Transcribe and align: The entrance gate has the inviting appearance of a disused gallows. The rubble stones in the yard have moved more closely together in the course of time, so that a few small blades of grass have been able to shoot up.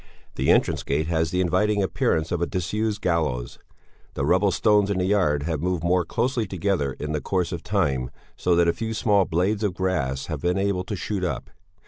The 0.33 0.49
entrance 0.49 0.81
gate 0.81 1.05
has 1.09 1.29
the 1.29 1.41
inviting 1.41 1.83
appearance 1.83 2.31
of 2.31 2.41
a 2.41 2.47
disused 2.47 3.01
gallows. 3.01 3.59
The 4.15 4.25
rubble 4.25 4.49
stones 4.49 4.89
in 4.89 4.97
the 4.97 5.05
yard 5.05 5.43
have 5.43 5.61
moved 5.61 5.83
more 5.83 6.05
closely 6.05 6.47
together 6.47 6.93
in 6.93 7.11
the 7.11 7.21
course 7.21 7.51
of 7.51 7.61
time, 7.61 8.09
so 8.35 8.55
that 8.55 8.67
a 8.67 8.73
few 8.73 8.95
small 8.95 9.25
blades 9.25 9.61
of 9.63 9.75
grass 9.75 10.25
have 10.25 10.41
been 10.41 10.57
able 10.57 10.83
to 10.85 10.95
shoot 10.95 11.23
up. 11.23 11.51